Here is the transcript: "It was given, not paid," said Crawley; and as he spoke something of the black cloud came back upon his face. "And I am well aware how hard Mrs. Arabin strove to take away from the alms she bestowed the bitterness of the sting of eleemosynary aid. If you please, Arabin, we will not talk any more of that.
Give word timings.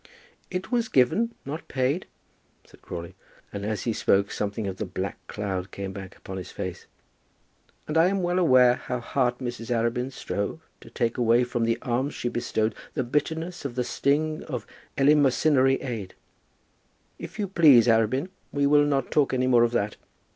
"It 0.49 0.71
was 0.71 0.89
given, 0.89 1.35
not 1.45 1.67
paid," 1.67 2.07
said 2.65 2.81
Crawley; 2.81 3.13
and 3.53 3.63
as 3.63 3.83
he 3.83 3.93
spoke 3.93 4.31
something 4.31 4.65
of 4.65 4.77
the 4.77 4.85
black 4.87 5.19
cloud 5.27 5.69
came 5.69 5.93
back 5.93 6.17
upon 6.17 6.37
his 6.37 6.49
face. 6.51 6.87
"And 7.87 7.95
I 7.95 8.07
am 8.07 8.23
well 8.23 8.39
aware 8.39 8.77
how 8.77 8.99
hard 8.99 9.37
Mrs. 9.37 9.69
Arabin 9.69 10.11
strove 10.11 10.67
to 10.79 10.89
take 10.89 11.19
away 11.19 11.43
from 11.43 11.65
the 11.65 11.77
alms 11.83 12.15
she 12.15 12.29
bestowed 12.29 12.73
the 12.95 13.03
bitterness 13.03 13.63
of 13.63 13.75
the 13.75 13.83
sting 13.83 14.41
of 14.45 14.65
eleemosynary 14.97 15.85
aid. 15.85 16.15
If 17.19 17.37
you 17.37 17.47
please, 17.47 17.85
Arabin, 17.85 18.29
we 18.51 18.65
will 18.65 18.85
not 18.85 19.11
talk 19.11 19.35
any 19.35 19.45
more 19.45 19.61
of 19.61 19.73
that. 19.73 19.97